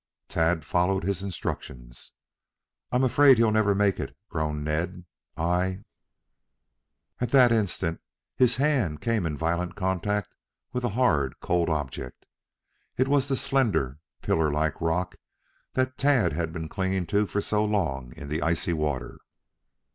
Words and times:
Tad 0.29 0.65
followed 0.65 1.03
his 1.03 1.21
instructions. 1.21 2.13
"I'm 2.91 3.03
afraid 3.03 3.37
he'll 3.37 3.51
never 3.51 3.75
make 3.75 3.99
it," 3.99 4.17
groaned 4.29 4.63
Ned. 4.63 5.05
"I" 5.37 5.83
At 7.21 7.29
that 7.29 7.51
instant 7.51 8.01
his 8.35 8.55
hand 8.55 8.99
came 8.99 9.27
in 9.27 9.37
violent 9.37 9.75
contact 9.75 10.33
with 10.73 10.83
a 10.83 10.89
hard, 10.97 11.39
cold 11.39 11.69
object. 11.69 12.25
It 12.97 13.07
was 13.07 13.27
the 13.27 13.35
slender, 13.35 13.99
pillar 14.23 14.51
like 14.51 14.81
rock 14.81 15.17
that 15.73 15.99
Tad 15.99 16.33
had 16.33 16.51
been 16.51 16.67
clinging 16.67 17.05
to 17.13 17.27
for 17.27 17.39
so 17.39 17.63
long 17.63 18.11
in 18.17 18.27
the 18.27 18.41
icy 18.41 18.73
water. 18.73 19.19